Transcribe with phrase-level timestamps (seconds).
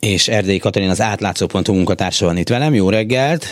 [0.00, 2.74] és Erdei Katalin az átlátszó.hu munkatársa van itt velem.
[2.74, 3.46] Jó reggelt!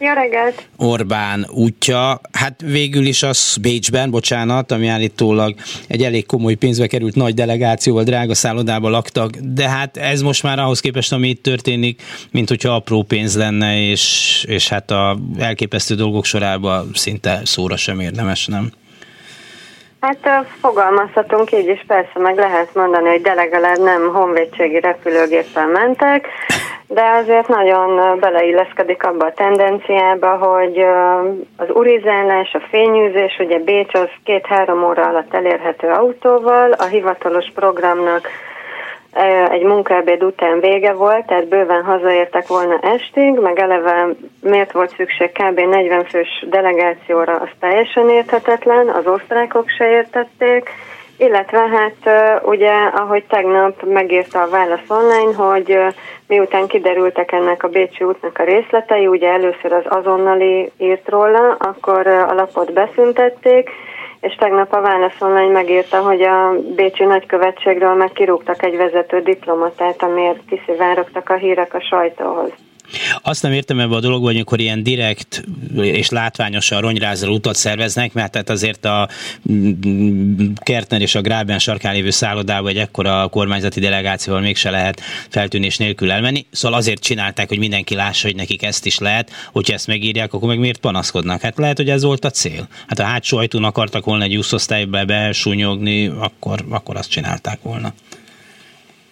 [0.00, 0.68] Jó reggelt!
[0.76, 5.54] Orbán útja, hát végül is az Bécsben, bocsánat, ami állítólag
[5.86, 10.58] egy elég komoly pénzbe került nagy delegációval, drága szállodába laktak, de hát ez most már
[10.58, 15.94] ahhoz képest, ami itt történik, mint hogyha apró pénz lenne, és, és hát a elképesztő
[15.94, 18.72] dolgok sorában szinte szóra sem érdemes, nem?
[20.00, 26.26] Hát fogalmazhatunk így is, persze meg lehet mondani, hogy de legalább nem honvédségi repülőgéppel mentek,
[26.86, 30.78] de azért nagyon beleilleszkedik abba a tendenciába, hogy
[31.56, 38.28] az urizálás, a fényűzés, ugye Bécs az két-három óra alatt elérhető autóval, a hivatalos programnak
[39.50, 44.08] egy munkaebéd után vége volt, tehát bőven hazaértek volna estig, meg eleve
[44.40, 45.60] miért volt szükség kb.
[45.60, 50.70] 40 fős delegációra, az teljesen érthetetlen, az osztrákok se értették,
[51.16, 52.10] illetve hát
[52.44, 55.78] ugye, ahogy tegnap megírta a Válasz Online, hogy
[56.26, 62.06] miután kiderültek ennek a Bécsi útnak a részletei, ugye először az azonnali írt róla, akkor
[62.06, 63.70] a lapot beszüntették,
[64.20, 70.02] és tegnap a Válasz Online megírta, hogy a Bécsi nagykövetségről meg kirúgtak egy vezető diplomatát,
[70.02, 72.52] amiért kiszivárogtak a hírek a sajtóhoz.
[73.22, 75.44] Azt nem értem ebbe a dologba, hogy amikor ilyen direkt
[75.76, 79.08] és látványosan ronyrázó utat szerveznek, mert tehát azért a
[80.54, 86.10] Kertner és a Gráben sarkán lévő szállodába egy ekkora kormányzati delegációval mégse lehet feltűnés nélkül
[86.10, 86.46] elmenni.
[86.50, 90.48] Szóval azért csinálták, hogy mindenki lássa, hogy nekik ezt is lehet, hogyha ezt megírják, akkor
[90.48, 91.40] meg miért panaszkodnak?
[91.40, 92.68] Hát lehet, hogy ez volt a cél.
[92.86, 97.92] Hát a hátsó ajtón akartak volna egy úszosztályba besúnyogni, akkor, akkor azt csinálták volna.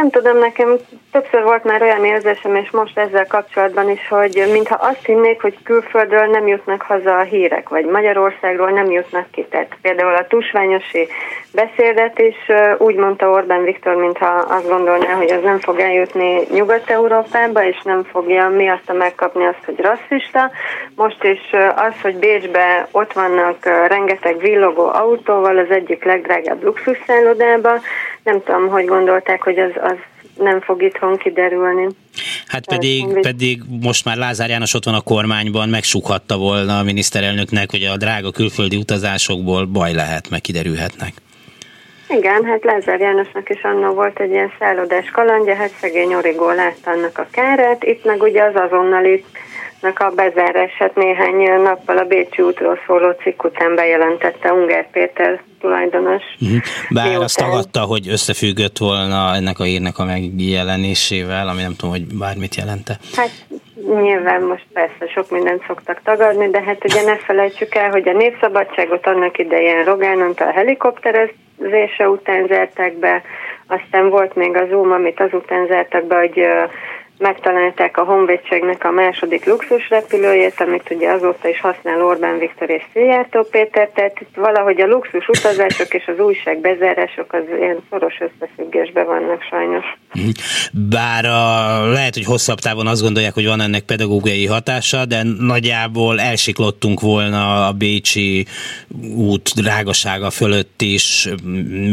[0.00, 0.76] Nem tudom, nekem
[1.12, 5.56] többször volt már olyan érzésem, és most ezzel kapcsolatban is, hogy mintha azt hinnék, hogy
[5.62, 9.46] külföldről nem jutnak haza a hírek, vagy Magyarországról nem jutnak ki.
[9.50, 11.08] Tehát például a tusványosi
[11.54, 12.36] beszédet is
[12.78, 18.04] úgy mondta Orbán Viktor, mintha azt gondolná, hogy az nem fog eljutni Nyugat-Európába, és nem
[18.04, 20.50] fogja miatt megkapni azt, hogy rasszista.
[20.94, 27.80] Most is az, hogy Bécsbe ott vannak rengeteg villogó autóval az egyik legdrágább luxusszállodában,
[28.24, 29.96] nem tudom, hogy gondolták, hogy az, az
[30.38, 31.86] nem fog itthon kiderülni.
[32.46, 37.70] Hát pedig, pedig most már Lázár János ott van a kormányban, megsukhatta volna a miniszterelnöknek,
[37.70, 41.12] hogy a drága külföldi utazásokból baj lehet, meg kiderülhetnek.
[42.08, 46.90] Igen, hát Lázár Jánosnak is annó volt egy ilyen szállodás kalandja, hát szegény Origó látta
[46.90, 49.24] annak a kárát, itt meg ugye az azonnali
[49.80, 56.22] a bezárását néhány nappal a Bécsi útról szóló cikk után bejelentette Ungár Péter tulajdonos.
[56.40, 56.58] Uh-huh.
[56.90, 57.22] Bár miután...
[57.22, 62.54] azt tagadta, hogy összefüggött volna ennek a hírnek a megjelenésével, ami nem tudom, hogy bármit
[62.54, 62.98] jelente.
[63.16, 63.30] Hát
[64.02, 68.12] nyilván most persze sok mindent szoktak tagadni, de hát ugye ne felejtsük el, hogy a
[68.12, 73.22] népszabadságot annak idején Rogán a helikopterezése után zárták be,
[73.66, 76.46] aztán volt még az Zoom, amit azután zártak be, hogy
[77.20, 82.82] megtalálták a Honvédségnek a második luxus repülőjét, amit ugye azóta is használ Orbán Viktor és
[82.92, 88.14] Szijjártó Péter, tehát itt valahogy a luxus utazások és az újság bezárások az ilyen szoros
[88.20, 89.84] összefüggésben vannak sajnos.
[90.12, 90.28] Mhm.
[90.88, 96.20] Bár a, lehet, hogy hosszabb távon azt gondolják, hogy van ennek pedagógiai hatása, de nagyjából
[96.20, 98.46] elsiklottunk volna a Bécsi
[99.16, 101.28] út drágasága fölött is,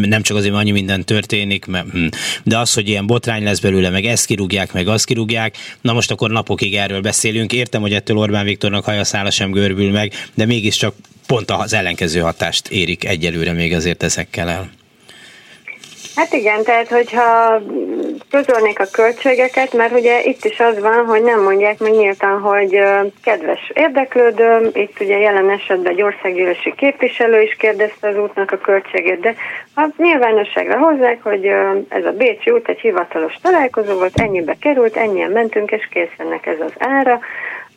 [0.02, 2.06] nem csak azért, mert annyi minden történik, hm,
[2.44, 5.58] de az, hogy ilyen botrány lesz belőle, meg ezt kirúgják, meg azt kirúgják, kirúgják.
[5.82, 7.54] Na most akkor napokig erről beszélünk.
[7.54, 10.96] Értem, hogy ettől Orbán Viktornak hajaszála sem görbül meg, de mégiscsak
[11.28, 14.72] pont az ellenkező hatást érik egyelőre még azért ezekkel el.
[16.18, 17.62] Hát igen, tehát hogyha
[18.30, 22.82] közölnék a költségeket, mert ugye itt is az van, hogy nem mondják meg nyíltan, hogy
[23.24, 29.20] kedves érdeklődöm, itt ugye jelen esetben egy országgyűlési képviselő is kérdezte az útnak a költségét,
[29.20, 29.36] de
[29.74, 31.46] ha nyilvánosságra hozzák, hogy
[31.90, 36.60] ez a Bécsi út egy hivatalos találkozó volt, ennyibe került, ennyien mentünk, és készennek ez
[36.60, 37.20] az ára,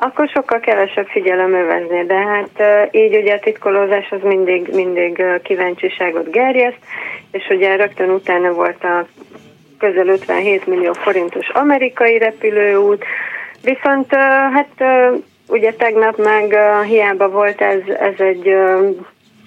[0.03, 6.31] akkor sokkal kevesebb figyelem övezné, de hát így ugye a titkolózás az mindig, mindig kíváncsiságot
[6.31, 6.79] gerjeszt,
[7.31, 9.07] és ugye rögtön utána volt a
[9.79, 13.05] közel 57 millió forintos amerikai repülőút,
[13.63, 14.15] viszont
[14.53, 14.85] hát
[15.49, 18.55] ugye tegnap meg hiába volt ez, ez egy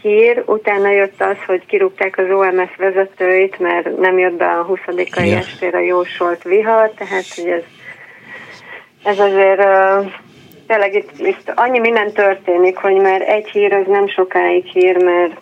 [0.01, 5.27] hír, utána jött az, hogy kirúgták az OMS vezetőit, mert nem jött be a 20-ai
[5.27, 5.37] ja.
[5.37, 7.63] estére jósolt vihar, tehát hogy ez,
[9.03, 9.61] ez azért
[10.67, 15.41] tényleg itt, itt annyi minden történik, hogy már egy hír az nem sokáig hír, mert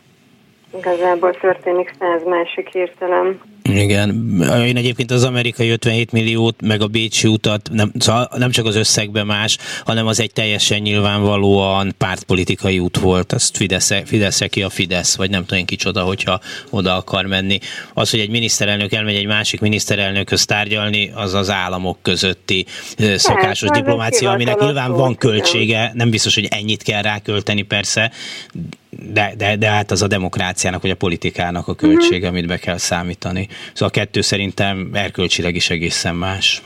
[0.78, 3.40] igazából történik száz másik hirtelen.
[3.64, 4.10] Igen,
[4.66, 8.76] én egyébként az amerikai 57 milliót, meg a Bécsi utat nem, szóval nem csak az
[8.76, 13.32] összegben más, hanem az egy teljesen nyilvánvalóan pártpolitikai út volt.
[13.32, 16.40] Azt Fidesz, Fidesz ki a Fidesz, vagy nem tudom kicsoda, hogyha
[16.70, 17.60] oda akar menni.
[17.94, 22.66] Az, hogy egy miniszterelnök elmegy egy másik miniszterelnökhöz tárgyalni, az az államok közötti
[23.16, 28.12] szokásos hát, diplomácia, aminek nyilván van költsége, nem biztos, hogy ennyit kell rákölteni persze,
[28.92, 32.30] de, de, de hát az a demokráciának, vagy a politikának a költsége, uh-huh.
[32.30, 33.48] amit be kell számítani.
[33.74, 36.62] Szóval a kettő szerintem erkölcsileg is egészen más.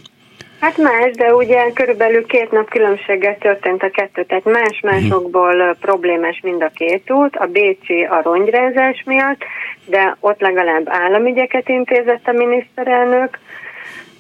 [0.60, 5.78] Hát más, de ugye körülbelül két nap különbséggel történt a kettő, tehát más-másokból uh-huh.
[5.80, 7.36] problémás mind a két út.
[7.36, 9.44] A Bécsi a rongyrázás miatt,
[9.86, 13.40] de ott legalább államügyeket intézett a miniszterelnök,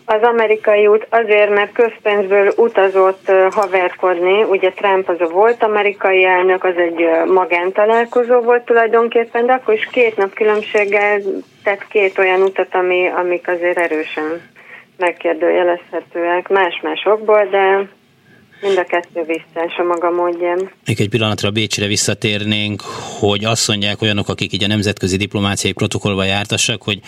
[0.05, 6.63] az amerikai út azért, mert közpénzből utazott haverkodni, ugye Trump az a volt amerikai elnök,
[6.63, 11.21] az egy magántalálkozó volt tulajdonképpen, de akkor is két nap különbséggel
[11.63, 14.41] tett két olyan utat, ami, amik azért erősen
[14.97, 17.87] megkérdőjelezhetőek más-más okból, de
[18.61, 20.71] Mind a kettő visszás a maga módján.
[20.85, 22.81] Még egy pillanatra Bécsre visszatérnénk,
[23.19, 26.99] hogy azt mondják olyanok, akik így a nemzetközi diplomáciai protokollba jártassak, hogy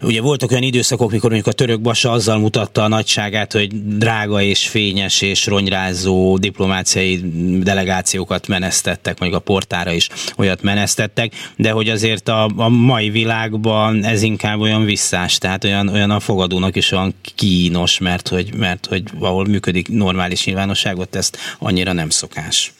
[0.00, 4.42] Ugye voltak olyan időszakok, mikor mondjuk a török basa azzal mutatta a nagyságát, hogy drága
[4.42, 7.20] és fényes és ronyrázó diplomáciai
[7.62, 14.04] delegációkat menesztettek, mondjuk a portára is olyat menesztettek, de hogy azért a, a mai világban
[14.04, 18.86] ez inkább olyan visszás, tehát olyan, olyan a fogadónak is olyan kínos, mert hogy, mert
[18.86, 22.72] hogy ahol működik normális nyilvánosságot, ezt annyira nem szokás.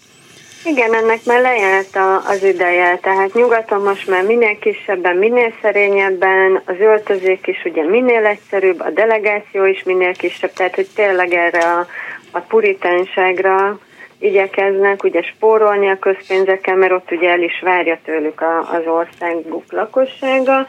[0.69, 6.63] Igen, ennek már lejárt a, az ideje, tehát nyugaton most már minél kisebben, minél szerényebben,
[6.65, 11.59] az öltözék is ugye minél egyszerűbb, a delegáció is minél kisebb, tehát hogy tényleg erre
[11.59, 11.87] a,
[12.31, 13.79] a puritánságra
[14.19, 19.73] igyekeznek ugye spórolni a közpénzekkel, mert ott ugye el is várja tőlük a, az országuk
[19.73, 20.67] lakossága,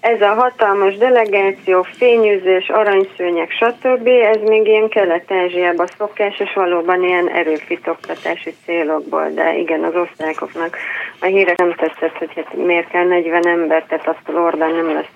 [0.00, 4.06] ez a hatalmas delegáció, fényűzés, aranyszőnyek, stb.
[4.06, 10.76] ez még ilyen kelet-ázsiában szokás, és valóban ilyen erőfitoktatási célokból, de igen, az osztrákoknak
[11.20, 15.12] a hírek nem tetszett, hogy hát miért kell 40 ember, tehát azt Orbán nem lesz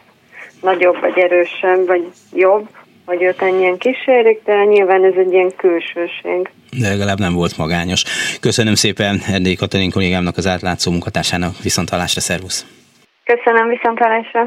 [0.61, 2.69] nagyobb, vagy erősebb, vagy jobb,
[3.07, 6.51] hogy őt ennyien kísérik, de nyilván ez egy ilyen külsőség.
[6.79, 8.05] De legalább nem volt magányos.
[8.41, 11.55] Köszönöm szépen Erdély Katalin kollégámnak, az átlátszó munkatársának.
[11.63, 12.67] Viszont hallásra, szervusz!
[13.25, 14.43] Köszönöm, viszont hallásra!